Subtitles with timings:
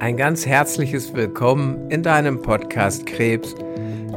[0.00, 3.54] Ein ganz herzliches Willkommen in deinem Podcast Krebs,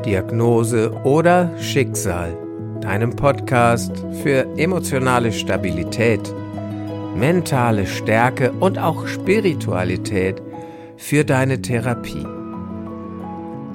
[0.03, 2.37] Diagnose oder Schicksal,
[2.81, 6.33] deinem Podcast für emotionale Stabilität,
[7.15, 10.41] mentale Stärke und auch Spiritualität
[10.97, 12.27] für deine Therapie.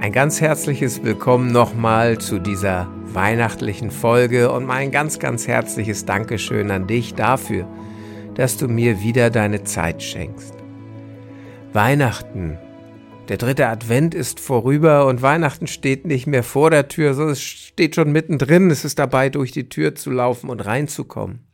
[0.01, 6.71] Ein ganz herzliches Willkommen nochmal zu dieser weihnachtlichen Folge und mein ganz, ganz herzliches Dankeschön
[6.71, 7.67] an dich dafür,
[8.35, 10.60] dass du mir wieder deine Zeit schenkst.
[11.73, 12.59] Weihnachten.
[13.29, 17.43] Der dritte Advent ist vorüber und Weihnachten steht nicht mehr vor der Tür, sondern es
[17.43, 18.73] steht schon mittendrin.
[18.73, 21.47] Es ist dabei, durch die Tür zu laufen und reinzukommen.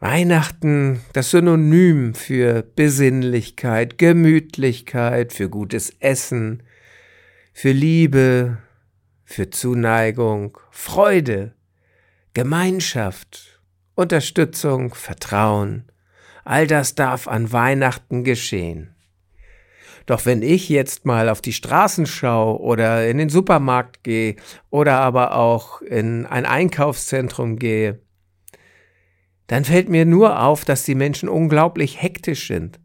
[0.00, 6.62] Weihnachten, das Synonym für Besinnlichkeit, Gemütlichkeit, für gutes Essen,
[7.52, 8.56] für Liebe,
[9.26, 11.52] für Zuneigung, Freude,
[12.32, 13.60] Gemeinschaft,
[13.94, 15.84] Unterstützung, Vertrauen,
[16.44, 18.94] All das darf an Weihnachten geschehen.
[20.06, 24.36] Doch wenn ich jetzt mal auf die Straßen schaue oder in den Supermarkt gehe
[24.68, 28.00] oder aber auch in ein Einkaufszentrum gehe,
[29.46, 32.80] dann fällt mir nur auf, dass die Menschen unglaublich hektisch sind.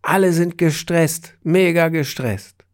[0.00, 2.64] Alle sind gestresst, mega gestresst.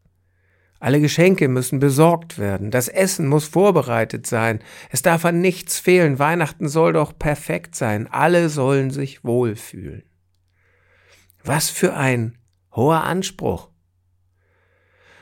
[0.80, 6.20] Alle Geschenke müssen besorgt werden, das Essen muss vorbereitet sein, es darf an nichts fehlen,
[6.20, 10.07] Weihnachten soll doch perfekt sein, alle sollen sich wohlfühlen.
[11.44, 12.38] Was für ein
[12.72, 13.68] hoher Anspruch.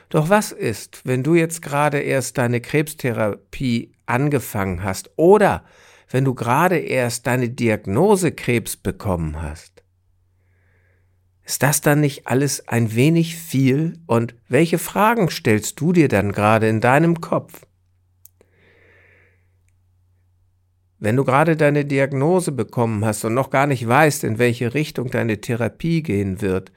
[0.09, 5.65] Doch was ist, wenn du jetzt gerade erst deine Krebstherapie angefangen hast oder
[6.09, 9.83] wenn du gerade erst deine Diagnose Krebs bekommen hast?
[11.43, 16.31] Ist das dann nicht alles ein wenig viel und welche Fragen stellst du dir dann
[16.31, 17.66] gerade in deinem Kopf?
[20.99, 25.11] Wenn du gerade deine Diagnose bekommen hast und noch gar nicht weißt, in welche Richtung
[25.11, 26.71] deine Therapie gehen wird,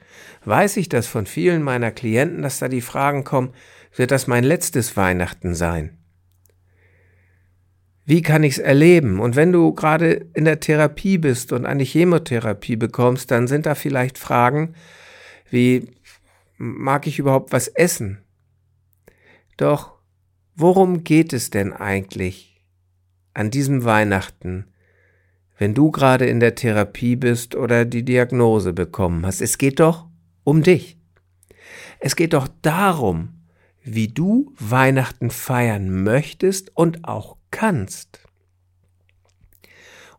[0.45, 3.55] weiß ich das von vielen meiner Klienten, dass da die Fragen kommen,
[3.97, 5.97] wird das mein letztes Weihnachten sein?
[8.05, 9.21] Wie kann ich es erleben?
[9.21, 13.75] Und wenn du gerade in der Therapie bist und eine Chemotherapie bekommst, dann sind da
[13.75, 14.75] vielleicht Fragen
[15.51, 15.91] wie,
[16.57, 18.23] mag ich überhaupt was essen?
[19.57, 19.99] Doch
[20.55, 22.50] worum geht es denn eigentlich
[23.35, 24.67] an diesem Weihnachten,
[25.59, 29.41] wenn du gerade in der Therapie bist oder die Diagnose bekommen hast.
[29.41, 30.07] Es geht doch
[30.45, 30.97] um dich.
[31.99, 33.41] Es geht doch darum,
[33.83, 38.21] wie du Weihnachten feiern möchtest und auch kannst.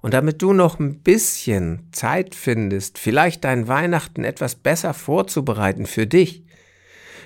[0.02, 6.08] Und damit du noch ein bisschen Zeit findest, vielleicht dein Weihnachten etwas besser vorzubereiten für
[6.08, 6.44] dich,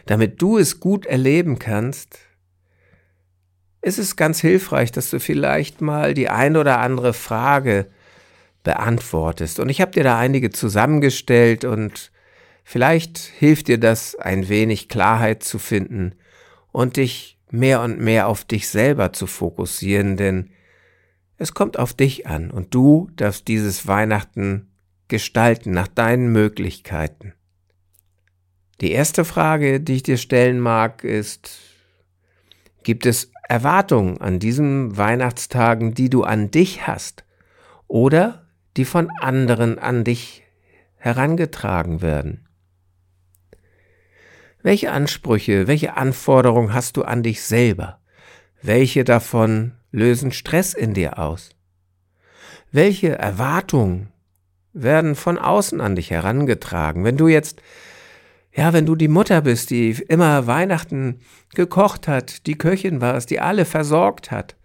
[0.05, 2.19] damit du es gut erleben kannst,
[3.85, 7.85] ist es ganz hilfreich, dass du vielleicht mal die ein oder andere Frage
[8.63, 9.59] beantwortest.
[9.59, 12.11] Und ich habe dir da einige zusammengestellt und
[12.63, 16.15] vielleicht hilft dir das ein wenig Klarheit zu finden
[16.71, 20.49] und dich mehr und mehr auf dich selber zu fokussieren, denn
[21.37, 24.67] es kommt auf dich an und du darfst dieses Weihnachten
[25.09, 27.33] gestalten nach deinen Möglichkeiten.
[28.81, 31.59] Die erste Frage, die ich dir stellen mag, ist,
[32.81, 37.23] gibt es Erwartungen an diesen Weihnachtstagen, die du an dich hast
[37.87, 38.47] oder
[38.77, 40.43] die von anderen an dich
[40.97, 42.47] herangetragen werden?
[44.61, 47.99] Welche Ansprüche, welche Anforderungen hast du an dich selber?
[48.63, 51.51] Welche davon lösen Stress in dir aus?
[52.71, 54.11] Welche Erwartungen
[54.73, 57.03] werden von außen an dich herangetragen?
[57.03, 57.61] Wenn du jetzt
[58.55, 61.19] ja, wenn du die Mutter bist, die immer Weihnachten
[61.53, 64.55] gekocht hat, die Köchin warst, die alle versorgt hat,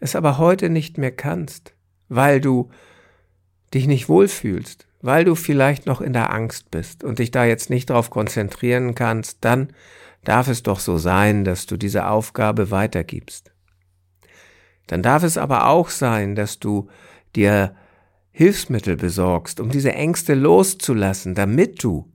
[0.00, 1.72] es aber heute nicht mehr kannst,
[2.10, 2.70] weil du
[3.72, 7.70] dich nicht wohlfühlst, weil du vielleicht noch in der Angst bist und dich da jetzt
[7.70, 9.72] nicht darauf konzentrieren kannst, dann
[10.24, 13.50] darf es doch so sein, dass du diese Aufgabe weitergibst.
[14.88, 16.88] Dann darf es aber auch sein, dass du
[17.34, 17.74] dir
[18.30, 22.11] Hilfsmittel besorgst, um diese Ängste loszulassen, damit du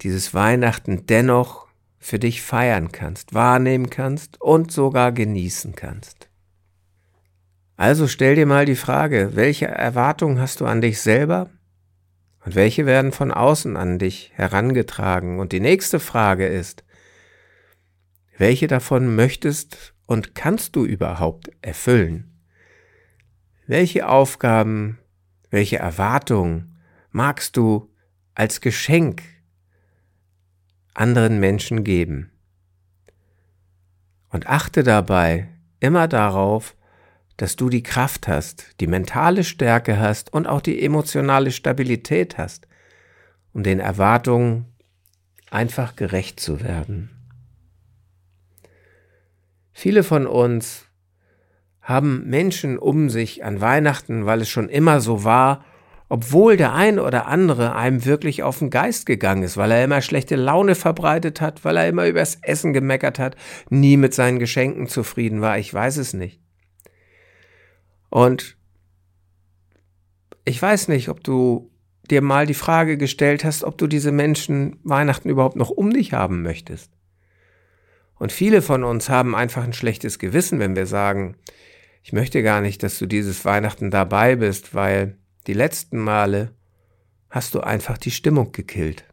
[0.00, 1.68] dieses Weihnachten dennoch
[1.98, 6.28] für dich feiern kannst, wahrnehmen kannst und sogar genießen kannst.
[7.76, 11.50] Also stell dir mal die Frage, welche Erwartungen hast du an dich selber
[12.44, 15.38] und welche werden von außen an dich herangetragen?
[15.38, 16.84] Und die nächste Frage ist,
[18.36, 22.40] welche davon möchtest und kannst du überhaupt erfüllen?
[23.66, 24.98] Welche Aufgaben,
[25.50, 26.80] welche Erwartungen
[27.10, 27.90] magst du
[28.34, 29.22] als Geschenk
[30.94, 32.30] anderen Menschen geben.
[34.28, 35.48] Und achte dabei
[35.80, 36.76] immer darauf,
[37.36, 42.68] dass du die Kraft hast, die mentale Stärke hast und auch die emotionale Stabilität hast,
[43.52, 44.66] um den Erwartungen
[45.50, 47.10] einfach gerecht zu werden.
[49.72, 50.86] Viele von uns
[51.80, 55.64] haben Menschen um sich an Weihnachten, weil es schon immer so war,
[56.12, 60.02] obwohl der ein oder andere einem wirklich auf den Geist gegangen ist, weil er immer
[60.02, 63.34] schlechte Laune verbreitet hat, weil er immer übers Essen gemeckert hat,
[63.70, 66.38] nie mit seinen Geschenken zufrieden war, ich weiß es nicht.
[68.10, 68.58] Und
[70.44, 71.70] ich weiß nicht, ob du
[72.10, 76.12] dir mal die Frage gestellt hast, ob du diese Menschen Weihnachten überhaupt noch um dich
[76.12, 76.92] haben möchtest.
[78.18, 81.36] Und viele von uns haben einfach ein schlechtes Gewissen, wenn wir sagen,
[82.02, 85.16] ich möchte gar nicht, dass du dieses Weihnachten dabei bist, weil
[85.46, 86.54] die letzten Male
[87.30, 89.04] hast du einfach die Stimmung gekillt.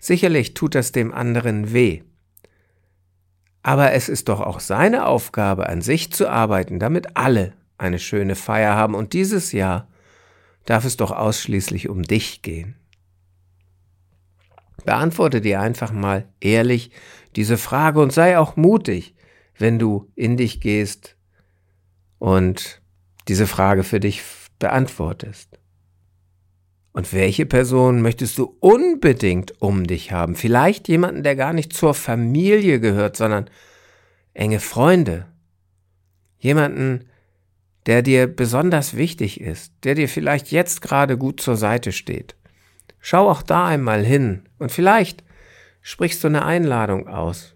[0.00, 2.02] Sicherlich tut das dem anderen weh.
[3.62, 8.34] Aber es ist doch auch seine Aufgabe, an sich zu arbeiten, damit alle eine schöne
[8.34, 8.94] Feier haben.
[8.94, 9.88] Und dieses Jahr
[10.64, 12.76] darf es doch ausschließlich um dich gehen.
[14.84, 16.90] Beantworte dir einfach mal ehrlich
[17.36, 19.14] diese Frage und sei auch mutig,
[19.58, 21.16] wenn du in dich gehst
[22.18, 22.80] und
[23.28, 24.22] diese Frage für dich
[24.58, 25.58] beantwortest.
[26.92, 30.34] Und welche Person möchtest du unbedingt um dich haben?
[30.34, 33.48] Vielleicht jemanden, der gar nicht zur Familie gehört, sondern
[34.34, 35.26] enge Freunde.
[36.38, 37.04] Jemanden,
[37.86, 42.36] der dir besonders wichtig ist, der dir vielleicht jetzt gerade gut zur Seite steht.
[43.00, 45.24] Schau auch da einmal hin und vielleicht
[45.80, 47.54] sprichst du eine Einladung aus,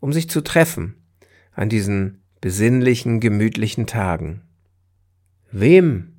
[0.00, 0.96] um sich zu treffen
[1.52, 4.42] an diesen besinnlichen, gemütlichen Tagen.
[5.50, 6.11] Wem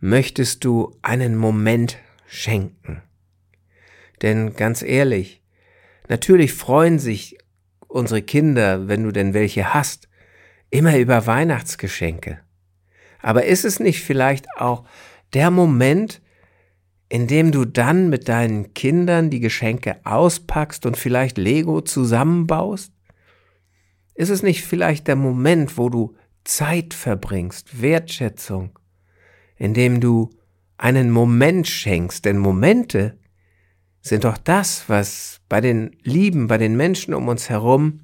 [0.00, 3.02] möchtest du einen Moment schenken?
[4.22, 5.42] Denn ganz ehrlich,
[6.08, 7.38] natürlich freuen sich
[7.86, 10.08] unsere Kinder, wenn du denn welche hast,
[10.70, 12.40] immer über Weihnachtsgeschenke.
[13.22, 14.84] Aber ist es nicht vielleicht auch
[15.34, 16.22] der Moment,
[17.08, 22.92] in dem du dann mit deinen Kindern die Geschenke auspackst und vielleicht Lego zusammenbaust?
[24.14, 26.14] Ist es nicht vielleicht der Moment, wo du
[26.44, 28.78] Zeit verbringst, Wertschätzung,
[29.60, 30.30] indem du
[30.78, 33.18] einen Moment schenkst, denn Momente
[34.00, 38.00] sind doch das, was bei den Lieben, bei den Menschen um uns herum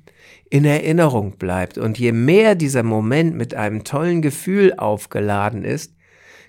[0.50, 1.78] in Erinnerung bleibt.
[1.78, 5.94] Und je mehr dieser Moment mit einem tollen Gefühl aufgeladen ist,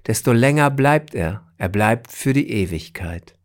[0.05, 1.47] desto länger bleibt er.
[1.57, 3.35] Er bleibt für die Ewigkeit.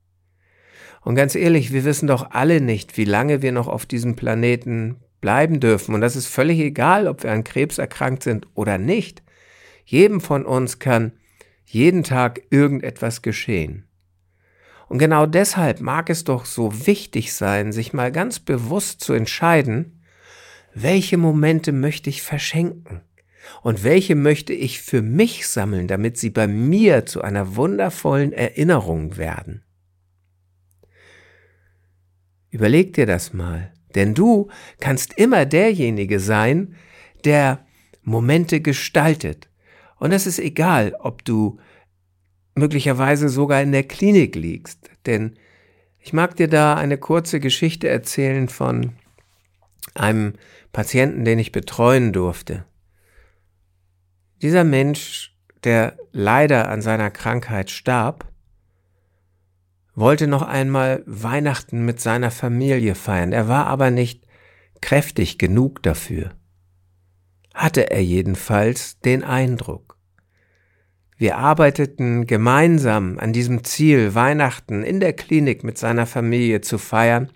[1.00, 4.97] Und ganz ehrlich, wir wissen doch alle nicht, wie lange wir noch auf diesem Planeten
[5.20, 5.94] bleiben dürfen.
[5.94, 9.23] Und das ist völlig egal, ob wir an Krebs erkrankt sind oder nicht.
[9.85, 11.12] Jedem von uns kann
[11.64, 13.87] jeden Tag irgendetwas geschehen.
[14.88, 20.03] Und genau deshalb mag es doch so wichtig sein, sich mal ganz bewusst zu entscheiden,
[20.75, 23.00] welche Momente möchte ich verschenken
[23.62, 29.17] und welche möchte ich für mich sammeln, damit sie bei mir zu einer wundervollen Erinnerung
[29.17, 29.62] werden.
[32.50, 36.76] Überleg dir das mal, denn du kannst immer derjenige sein,
[37.25, 37.64] der
[38.03, 39.49] Momente gestaltet,
[40.02, 41.60] und es ist egal, ob du
[42.56, 44.90] möglicherweise sogar in der Klinik liegst.
[45.06, 45.37] Denn
[46.00, 48.94] ich mag dir da eine kurze Geschichte erzählen von
[49.94, 50.32] einem
[50.72, 52.64] Patienten, den ich betreuen durfte.
[54.43, 58.26] Dieser Mensch, der leider an seiner Krankheit starb,
[59.94, 63.32] wollte noch einmal Weihnachten mit seiner Familie feiern.
[63.32, 64.26] Er war aber nicht
[64.80, 66.32] kräftig genug dafür.
[67.54, 69.91] Hatte er jedenfalls den Eindruck.
[71.23, 77.31] Wir arbeiteten gemeinsam an diesem Ziel, Weihnachten in der Klinik mit seiner Familie zu feiern,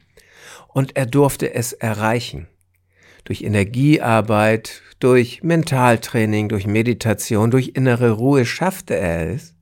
[0.67, 2.49] und er durfte es erreichen.
[3.23, 9.55] Durch Energiearbeit, durch Mentaltraining, durch Meditation, durch innere Ruhe schaffte er es,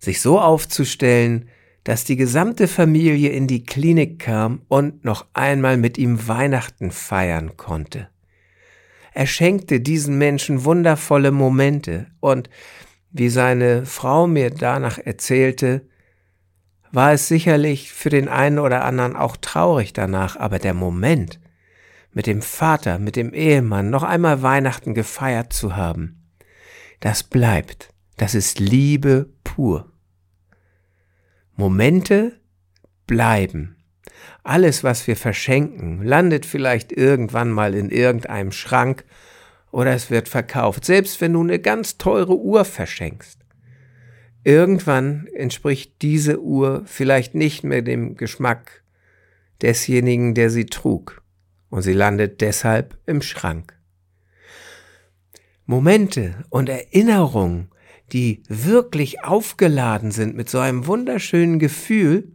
[0.00, 1.50] sich so aufzustellen,
[1.84, 7.56] dass die gesamte Familie in die Klinik kam und noch einmal mit ihm Weihnachten feiern
[7.56, 8.08] konnte.
[9.14, 12.50] Er schenkte diesen Menschen wundervolle Momente und
[13.12, 15.86] wie seine Frau mir danach erzählte,
[16.92, 21.40] war es sicherlich für den einen oder anderen auch traurig danach, aber der Moment,
[22.12, 26.28] mit dem Vater, mit dem Ehemann noch einmal Weihnachten gefeiert zu haben,
[26.98, 29.92] das bleibt, das ist Liebe pur.
[31.54, 32.40] Momente
[33.06, 33.76] bleiben.
[34.42, 39.04] Alles, was wir verschenken, landet vielleicht irgendwann mal in irgendeinem Schrank
[39.70, 43.38] oder es wird verkauft, selbst wenn du eine ganz teure Uhr verschenkst.
[44.42, 48.82] Irgendwann entspricht diese Uhr vielleicht nicht mehr dem Geschmack
[49.60, 51.22] desjenigen, der sie trug,
[51.68, 53.78] und sie landet deshalb im Schrank.
[55.66, 57.68] Momente und Erinnerungen,
[58.12, 62.32] die wirklich aufgeladen sind mit so einem wunderschönen Gefühl,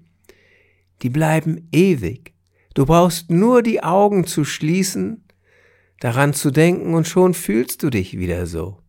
[1.01, 2.33] die bleiben ewig.
[2.75, 5.24] Du brauchst nur die Augen zu schließen,
[5.99, 8.79] daran zu denken und schon fühlst du dich wieder so.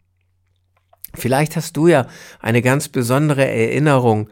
[1.15, 2.09] Vielleicht hast du ja
[2.41, 4.29] eine ganz besondere Erinnerung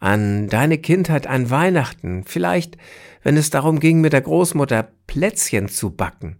[0.00, 2.24] an deine Kindheit, an Weihnachten.
[2.24, 2.76] Vielleicht,
[3.22, 6.38] wenn es darum ging, mit der Großmutter Plätzchen zu backen.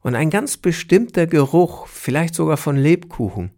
[0.00, 3.52] Und ein ganz bestimmter Geruch, vielleicht sogar von Lebkuchen,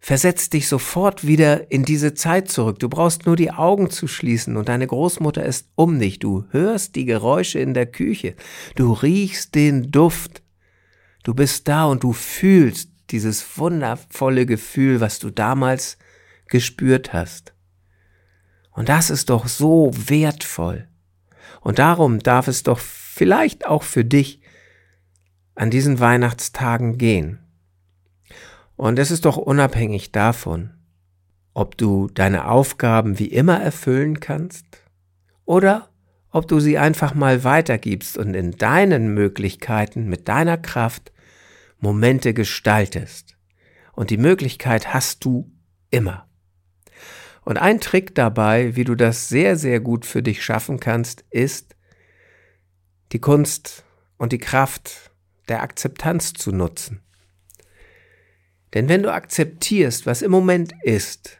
[0.00, 2.78] versetzt dich sofort wieder in diese Zeit zurück.
[2.78, 6.18] Du brauchst nur die Augen zu schließen und deine Großmutter ist um dich.
[6.18, 8.34] Du hörst die Geräusche in der Küche.
[8.76, 10.42] Du riechst den Duft.
[11.22, 15.98] Du bist da und du fühlst dieses wundervolle Gefühl, was du damals
[16.48, 17.52] gespürt hast.
[18.70, 20.88] Und das ist doch so wertvoll.
[21.60, 24.40] Und darum darf es doch vielleicht auch für dich
[25.54, 27.38] an diesen Weihnachtstagen gehen.
[28.80, 30.70] Und es ist doch unabhängig davon,
[31.52, 34.64] ob du deine Aufgaben wie immer erfüllen kannst
[35.44, 35.90] oder
[36.30, 41.12] ob du sie einfach mal weitergibst und in deinen Möglichkeiten mit deiner Kraft
[41.78, 43.36] Momente gestaltest.
[43.92, 45.52] Und die Möglichkeit hast du
[45.90, 46.26] immer.
[47.42, 51.76] Und ein Trick dabei, wie du das sehr, sehr gut für dich schaffen kannst, ist,
[53.12, 53.84] die Kunst
[54.16, 55.10] und die Kraft
[55.50, 57.02] der Akzeptanz zu nutzen.
[58.74, 61.38] Denn wenn du akzeptierst, was im Moment ist,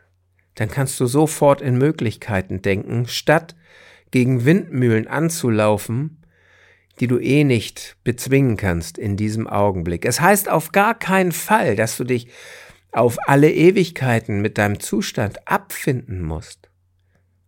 [0.55, 3.55] dann kannst du sofort in Möglichkeiten denken, statt
[4.11, 6.25] gegen Windmühlen anzulaufen,
[6.99, 10.05] die du eh nicht bezwingen kannst in diesem Augenblick.
[10.05, 12.29] Es heißt auf gar keinen Fall, dass du dich
[12.93, 16.69] auf alle Ewigkeiten mit deinem Zustand abfinden musst.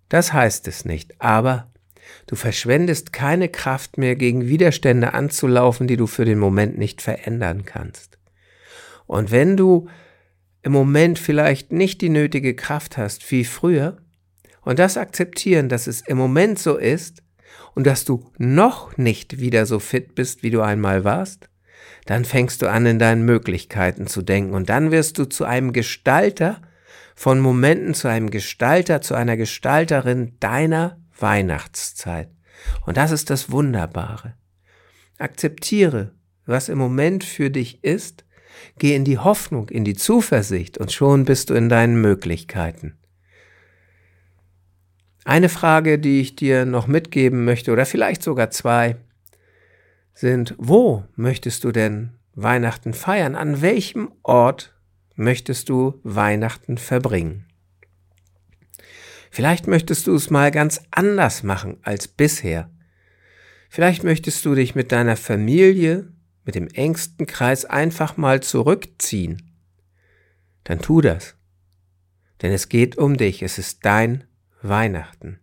[0.08, 1.70] Das heißt es nicht, aber
[2.26, 7.64] du verschwendest keine Kraft mehr gegen Widerstände anzulaufen, die du für den Moment nicht verändern
[7.64, 8.18] kannst.
[9.12, 9.90] Und wenn du
[10.62, 13.98] im Moment vielleicht nicht die nötige Kraft hast wie früher
[14.62, 17.22] und das akzeptieren, dass es im Moment so ist
[17.74, 21.50] und dass du noch nicht wieder so fit bist, wie du einmal warst,
[22.06, 25.74] dann fängst du an, in deinen Möglichkeiten zu denken und dann wirst du zu einem
[25.74, 26.62] Gestalter
[27.14, 32.30] von Momenten, zu einem Gestalter, zu einer Gestalterin deiner Weihnachtszeit.
[32.86, 34.36] Und das ist das Wunderbare.
[35.18, 36.14] Akzeptiere,
[36.46, 38.24] was im Moment für dich ist,
[38.78, 42.96] geh in die Hoffnung, in die Zuversicht und schon bist du in deinen Möglichkeiten.
[45.24, 48.96] Eine Frage, die ich dir noch mitgeben möchte, oder vielleicht sogar zwei,
[50.14, 53.34] sind, wo möchtest du denn Weihnachten feiern?
[53.34, 54.74] An welchem Ort
[55.14, 57.46] möchtest du Weihnachten verbringen?
[59.30, 62.70] Vielleicht möchtest du es mal ganz anders machen als bisher.
[63.70, 66.12] Vielleicht möchtest du dich mit deiner Familie,
[66.44, 69.50] mit dem engsten Kreis einfach mal zurückziehen.
[70.64, 71.36] Dann tu das.
[72.40, 74.24] Denn es geht um dich, es ist dein
[74.62, 75.38] Weihnachten.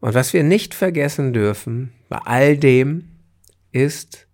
[0.00, 3.20] Und was wir nicht vergessen dürfen bei all dem
[3.70, 4.26] ist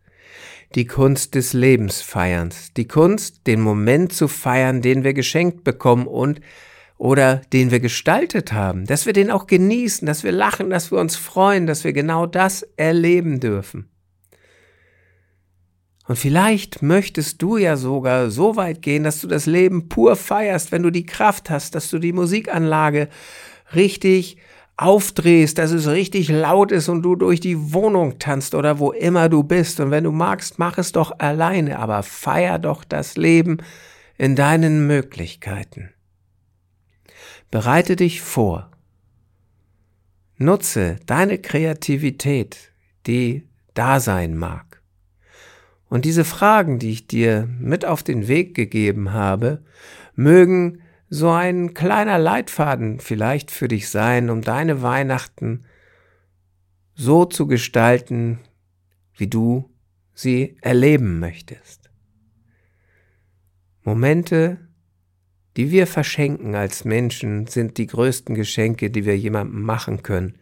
[0.75, 6.41] die Kunst des Lebensfeierns, die Kunst, den Moment zu feiern, den wir geschenkt bekommen und
[6.99, 10.99] oder den wir gestaltet haben, dass wir den auch genießen, dass wir lachen, dass wir
[10.99, 13.89] uns freuen, dass wir genau das erleben dürfen.
[16.09, 20.71] Und vielleicht möchtest du ja sogar so weit gehen, dass du das Leben pur feierst,
[20.71, 23.09] wenn du die Kraft hast, dass du die Musikanlage
[23.75, 24.37] richtig
[24.77, 29.29] aufdrehst, dass es richtig laut ist und du durch die Wohnung tanzt oder wo immer
[29.29, 29.81] du bist.
[29.81, 33.59] Und wenn du magst, mach es doch alleine, aber feier doch das Leben
[34.17, 35.91] in deinen Möglichkeiten.
[37.51, 38.71] Bereite dich vor.
[40.37, 42.73] Nutze deine Kreativität,
[43.07, 44.83] die da sein mag.
[45.89, 49.63] Und diese Fragen, die ich dir mit auf den Weg gegeben habe,
[50.15, 55.65] mögen so ein kleiner Leitfaden vielleicht für dich sein, um deine Weihnachten
[56.95, 58.41] so zu gestalten,
[59.17, 59.71] wie du
[60.15, 61.91] sie erleben möchtest.
[63.85, 64.66] Momente,
[65.57, 70.39] die wir verschenken als Menschen, sind die größten Geschenke, die wir jemandem machen können.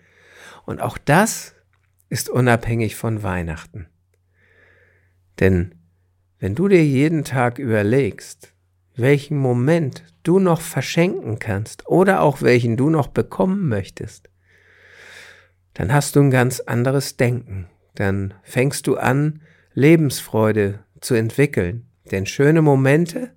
[0.66, 1.54] Und auch das
[2.08, 3.86] ist unabhängig von Weihnachten.
[5.40, 5.74] Denn
[6.38, 8.52] wenn du dir jeden Tag überlegst,
[8.96, 14.30] welchen Moment du noch verschenken kannst oder auch welchen du noch bekommen möchtest,
[15.74, 17.66] dann hast du ein ganz anderes Denken.
[17.94, 19.42] Dann fängst du an,
[19.74, 21.86] Lebensfreude zu entwickeln.
[22.10, 23.32] Denn schöne Momente,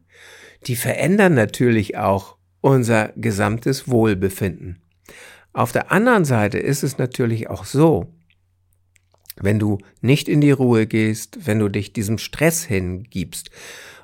[0.65, 4.81] die verändern natürlich auch unser gesamtes Wohlbefinden.
[5.53, 8.13] Auf der anderen Seite ist es natürlich auch so,
[9.39, 13.51] wenn du nicht in die Ruhe gehst, wenn du dich diesem Stress hingibst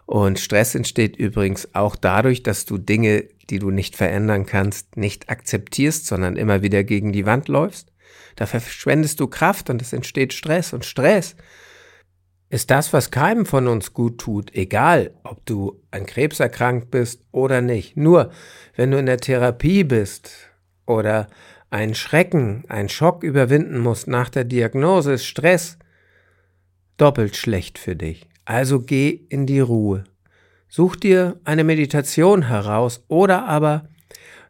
[0.05, 5.29] Und Stress entsteht übrigens auch dadurch, dass du Dinge, die du nicht verändern kannst, nicht
[5.29, 7.91] akzeptierst, sondern immer wieder gegen die Wand läufst.
[8.35, 10.73] Da verschwendest du Kraft und es entsteht Stress.
[10.73, 11.35] Und Stress
[12.53, 17.23] ist das, was keinem von uns gut tut, egal ob du an Krebs erkrankt bist
[17.31, 17.97] oder nicht.
[17.97, 18.29] Nur
[18.75, 20.29] wenn du in der Therapie bist
[20.85, 21.25] oder
[21.71, 25.79] einen Schrecken, einen Schock überwinden musst nach der Diagnose, ist Stress
[26.97, 28.29] doppelt schlecht für dich.
[28.45, 30.03] Also geh in die Ruhe.
[30.67, 33.89] Such dir eine Meditation heraus oder aber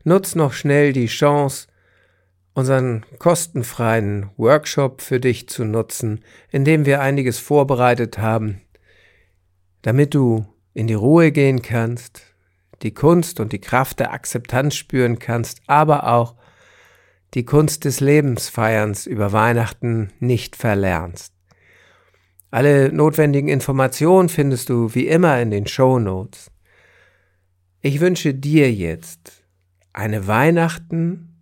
[0.04, 1.68] nutz noch schnell die Chance,
[2.54, 8.62] unseren kostenfreien Workshop für dich zu nutzen, in dem wir einiges vorbereitet haben,
[9.82, 12.22] damit du in die Ruhe gehen kannst,
[12.82, 16.36] die Kunst und die Kraft der Akzeptanz spüren kannst, aber auch
[17.34, 21.34] die Kunst des Lebensfeierns über Weihnachten nicht verlernst.
[22.52, 26.52] Alle notwendigen Informationen findest du wie immer in den Show Notes.
[27.82, 29.44] Ich wünsche dir jetzt
[29.92, 31.33] eine Weihnachten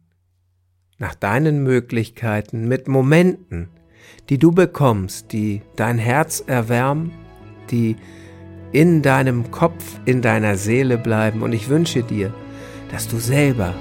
[1.01, 3.69] nach deinen Möglichkeiten mit Momenten,
[4.29, 7.11] die du bekommst, die dein Herz erwärmen,
[7.71, 7.95] die
[8.71, 11.41] in deinem Kopf, in deiner Seele bleiben.
[11.41, 12.31] Und ich wünsche dir,
[12.91, 13.73] dass du selber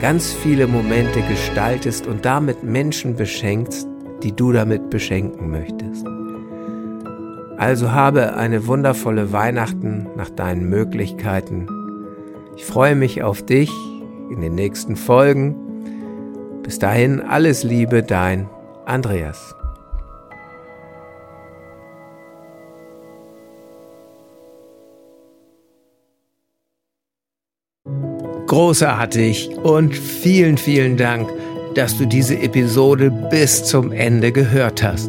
[0.00, 3.88] ganz viele Momente gestaltest und damit Menschen beschenkst,
[4.22, 6.06] die du damit beschenken möchtest.
[7.56, 11.66] Also habe eine wundervolle Weihnachten nach deinen Möglichkeiten.
[12.56, 13.72] Ich freue mich auf dich
[14.30, 15.67] in den nächsten Folgen
[16.68, 18.46] bis dahin alles Liebe, dein
[18.84, 19.54] Andreas.
[28.46, 31.30] Großartig und vielen, vielen Dank,
[31.74, 35.08] dass du diese Episode bis zum Ende gehört hast.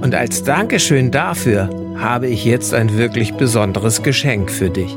[0.00, 1.68] Und als Dankeschön dafür
[1.98, 4.96] habe ich jetzt ein wirklich besonderes Geschenk für dich.